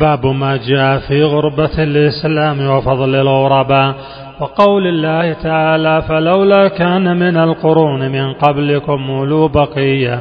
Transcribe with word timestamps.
باب 0.00 0.26
ما 0.26 0.56
جاء 0.56 0.98
في 0.98 1.24
غربة 1.24 1.82
الإسلام 1.82 2.66
وفضل 2.66 3.14
الغرباء. 3.14 3.94
وقول 4.40 4.86
الله 4.86 5.32
تعالى 5.32 6.02
فلولا 6.08 6.68
كان 6.68 7.16
من 7.16 7.36
القرون 7.36 8.08
من 8.08 8.32
قبلكم 8.32 9.10
أولو 9.10 9.48
بقية 9.48 10.20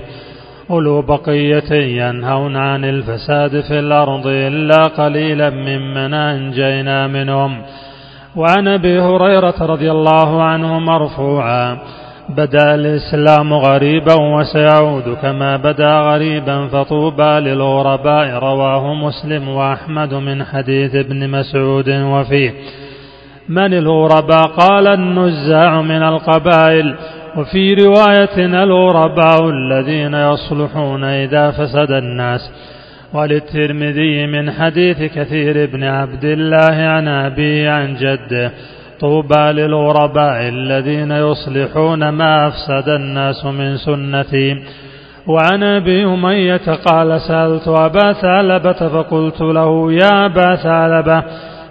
أولو 0.69 1.01
بقية 1.01 1.71
ينهون 1.73 2.55
عن 2.55 2.85
الفساد 2.85 3.61
في 3.61 3.79
الأرض 3.79 4.27
إلا 4.27 4.83
قليلا 4.83 5.49
ممن 5.49 6.13
أنجينا 6.13 7.07
منهم. 7.07 7.61
وعن 8.35 8.67
أبي 8.67 8.99
هريرة 8.99 9.55
رضي 9.61 9.91
الله 9.91 10.43
عنه 10.43 10.79
مرفوعا 10.79 11.77
بدا 12.29 12.75
الإسلام 12.75 13.53
غريبا 13.53 14.13
وسيعود 14.13 15.17
كما 15.21 15.57
بدا 15.57 15.99
غريبا 15.99 16.67
فطوبى 16.67 17.39
للغرباء 17.39 18.29
رواه 18.29 18.93
مسلم 18.93 19.49
وأحمد 19.49 20.13
من 20.13 20.43
حديث 20.43 20.95
ابن 20.95 21.29
مسعود 21.29 21.89
وفيه. 21.89 22.53
من 23.49 23.73
الغرباء؟ 23.73 24.41
قال 24.41 24.87
النزاع 24.87 25.81
من 25.81 26.03
القبائل. 26.03 26.95
وفي 27.37 27.73
رواية 27.73 28.63
الغرباء 28.63 29.49
الذين 29.49 30.13
يصلحون 30.13 31.03
إذا 31.03 31.51
فسد 31.51 31.91
الناس. 31.91 32.51
وللترمذي 33.13 34.27
من 34.27 34.51
حديث 34.51 34.97
كثير 34.97 35.65
بن 35.65 35.83
عبد 35.83 36.25
الله 36.25 36.75
عن 36.75 37.07
أبيه 37.07 37.69
عن 37.69 37.95
جده. 37.95 38.51
طوبى 38.99 39.51
للغرباء 39.51 40.49
الذين 40.49 41.11
يصلحون 41.11 42.09
ما 42.09 42.47
أفسد 42.47 42.89
الناس 42.89 43.45
من 43.45 43.77
سنتي. 43.77 44.57
وعن 45.27 45.63
أبي 45.63 46.05
أمية 46.05 46.61
قال 46.85 47.21
سألت 47.21 47.67
أبا 47.67 48.13
ثعلبة 48.13 48.73
فقلت 48.89 49.41
له 49.41 49.93
يا 49.93 50.25
أبا 50.25 50.55
ثعلبة 50.55 51.23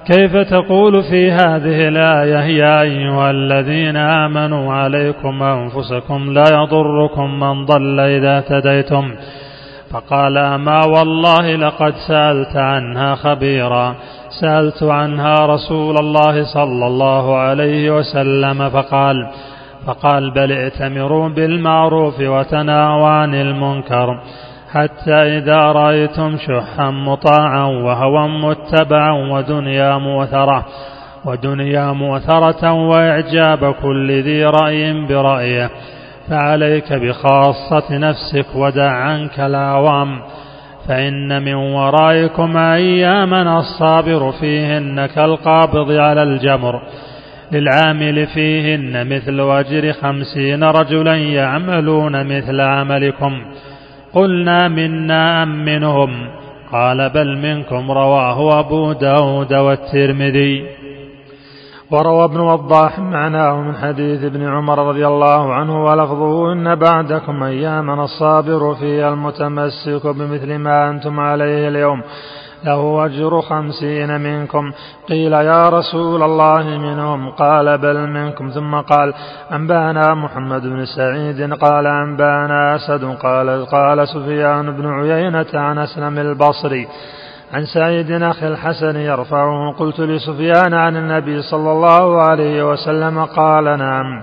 كيف 0.06 0.36
تقول 0.36 1.02
في 1.02 1.30
هذه 1.30 1.88
الآية 1.88 2.58
يا 2.58 2.80
أيها 2.80 3.30
الذين 3.30 3.96
آمنوا 3.96 4.72
عليكم 4.72 5.42
أنفسكم 5.42 6.32
لا 6.32 6.44
يضركم 6.52 7.40
من 7.40 7.64
ضل 7.64 8.00
إذا 8.00 8.38
اهتديتم. 8.38 9.14
فقال 9.90 10.38
اما 10.38 10.84
والله 10.86 11.56
لقد 11.56 11.94
سألت 12.08 12.56
عنها 12.56 13.14
خبيرا. 13.14 13.94
سألت 14.40 14.82
عنها 14.82 15.46
رسول 15.46 15.96
الله 15.98 16.44
صلى 16.54 16.86
الله 16.86 17.36
عليه 17.36 17.90
وسلم 17.90 18.70
فقال 18.70 19.28
فقال 19.86 20.30
بل 20.30 20.52
ائتمروا 20.52 21.28
بالمعروف 21.28 22.20
وتناووا 22.20 23.08
عن 23.08 23.34
المنكر 23.34 24.20
حتى 24.72 25.14
إذا 25.14 25.56
رأيتم 25.56 26.36
شحا 26.38 26.90
مطاعا 26.90 27.64
وهوى 27.64 28.28
متبعا 28.28 29.12
ودنيا 29.32 29.98
موثرة 29.98 30.66
ودنيا 31.24 31.92
موثرة 31.92 32.72
وإعجاب 32.72 33.74
كل 33.82 34.22
ذي 34.22 34.44
رأي 34.44 35.06
برأيه. 35.06 35.70
فعليك 36.30 36.92
بخاصة 36.92 37.98
نفسك 37.98 38.46
ودع 38.54 38.90
عنك 38.90 39.40
العوام 39.40 40.18
فإن 40.88 41.42
من 41.42 41.54
ورائكم 41.54 42.56
أياما 42.56 43.58
الصابر 43.58 44.32
فيهن 44.32 45.06
كالقابض 45.06 45.92
على 45.92 46.22
الجمر 46.22 46.80
للعامل 47.52 48.26
فيهن 48.26 49.06
مثل 49.06 49.40
أجر 49.40 49.92
خمسين 49.92 50.64
رجلا 50.64 51.16
يعملون 51.16 52.26
مثل 52.26 52.60
عملكم. 52.60 53.32
قلنا 54.12 54.68
منا 54.68 55.42
أم 55.42 55.64
منهم 55.64 56.10
قال 56.72 57.10
بل 57.10 57.38
منكم 57.38 57.90
رواه 57.90 58.60
أبو 58.60 58.92
داود 58.92 59.54
والترمذي. 59.54 60.66
وروى 61.90 62.24
ابن 62.24 62.40
وضاح 62.40 62.98
معناه 62.98 63.60
من 63.60 63.76
حديث 63.76 64.24
ابن 64.24 64.48
عمر 64.48 64.88
رضي 64.88 65.06
الله 65.06 65.54
عنه 65.54 65.84
ولفظه 65.84 66.52
إن 66.52 66.74
بعدكم 66.74 67.42
أياما 67.42 68.04
الصابر 68.04 68.74
فيها 68.74 69.08
المتمسك 69.08 70.06
بمثل 70.06 70.58
ما 70.58 70.90
أنتم 70.90 71.20
عليه 71.20 71.68
اليوم. 71.68 72.02
له 72.64 73.04
أجر 73.04 73.40
خمسين 73.40 74.20
منكم. 74.20 74.72
قيل 75.08 75.32
يا 75.32 75.68
رسول 75.68 76.22
الله 76.22 76.62
منهم؟ 76.62 77.30
قال 77.30 77.78
بل 77.78 78.06
منكم. 78.06 78.48
ثم 78.48 78.74
قال 78.74 79.14
أنبانا 79.52 80.14
محمد 80.14 80.62
بن 80.62 80.84
سعيد. 80.84 81.54
قال 81.54 81.86
أنبانا 81.86 82.76
أسد. 82.76 83.04
قال 83.04 83.66
قال 83.66 84.08
سفيان 84.08 84.76
بن 84.76 84.86
عيينة 84.86 85.46
عن 85.54 85.78
أسلم 85.78 86.18
البصري. 86.18 86.88
عن 87.52 87.64
سعيد 87.64 88.10
أخي 88.10 88.48
الحسن 88.48 88.96
يرفعه 88.96 89.72
قلت 89.72 90.00
لسفيان 90.00 90.74
عن 90.74 90.96
النبي 90.96 91.42
صلى 91.42 91.72
الله 91.72 92.22
عليه 92.22 92.70
وسلم 92.70 93.24
قال 93.24 93.64
نعم. 93.64 94.22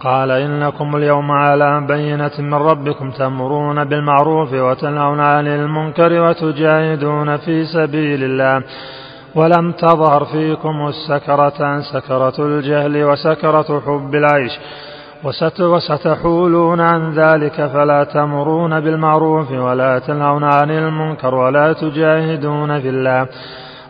قال 0.00 0.30
إنكم 0.30 0.96
اليوم 0.96 1.30
على 1.30 1.86
بينة 1.88 2.30
من 2.38 2.54
ربكم 2.54 3.10
تأمرون 3.10 3.84
بالمعروف 3.84 4.52
وتنهون 4.52 5.20
عن 5.20 5.46
المنكر 5.46 6.12
وتجاهدون 6.20 7.36
في 7.36 7.64
سبيل 7.64 8.24
الله. 8.24 8.62
ولم 9.34 9.72
تظهر 9.72 10.24
فيكم 10.24 10.88
السكرة 10.88 11.80
سكرة 11.80 12.34
الجهل 12.38 13.04
وسكرة 13.04 13.80
حب 13.86 14.14
العيش. 14.14 14.52
وستحولون 15.60 16.80
عن 16.80 17.12
ذلك 17.12 17.66
فلا 17.66 18.04
تمرون 18.04 18.80
بالمعروف 18.80 19.52
ولا 19.52 19.98
تنهون 19.98 20.44
عن 20.44 20.70
المنكر 20.70 21.34
ولا 21.34 21.72
تجاهدون 21.72 22.80
في 22.80 22.88
الله. 22.88 23.26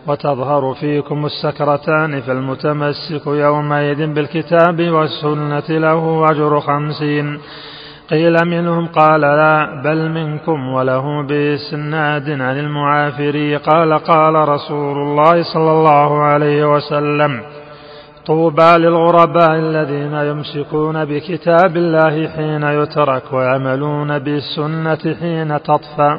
وتظهر 0.06 0.74
فيكم 0.74 1.26
السكرتان 1.26 2.20
فالمتمسك 2.20 3.26
يومئذ 3.26 4.14
بالكتاب 4.14 4.80
والسنة 4.80 5.68
له 5.68 6.30
أجر 6.30 6.60
خمسين. 6.60 7.40
قيل 8.10 8.36
منهم 8.44 8.86
قال 8.86 9.20
لا 9.20 9.82
بل 9.84 10.08
منكم 10.08 10.68
وله 10.72 11.26
بإسناد 11.26 12.30
عن 12.30 12.58
المعافري. 12.58 13.56
قال 13.56 13.98
قال 13.98 14.48
رسول 14.48 14.96
الله 14.96 15.42
صلى 15.42 15.72
الله 15.72 16.22
عليه 16.22 16.74
وسلم 16.74 17.59
طوبى 18.26 18.72
للغرباء 18.76 19.50
الذين 19.50 20.14
يمسكون 20.14 21.04
بكتاب 21.04 21.76
الله 21.76 22.28
حين 22.28 22.62
يترك 22.62 23.32
ويعملون 23.32 24.18
بالسنة 24.18 25.14
حين 25.20 25.62
تطفى. 25.62 26.18